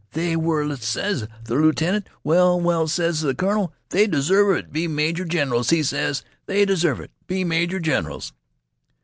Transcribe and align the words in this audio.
'They 0.13 0.35
were,' 0.35 0.75
ses 0.77 1.27
th' 1.45 1.51
lieutenant. 1.51 2.07
'Well, 2.23 2.59
well,' 2.59 2.87
ses 2.87 3.21
th' 3.21 3.37
colonel, 3.37 3.71
'they 3.89 4.07
deserve 4.07 4.65
t' 4.65 4.71
be 4.71 4.87
major 4.87 5.25
generals,' 5.25 5.69
he 5.69 5.83
ses. 5.83 6.23
'They 6.47 6.65
deserve 6.65 6.97
t' 7.03 7.07
be 7.27 7.43
major 7.43 7.79
generals.'" 7.79 8.33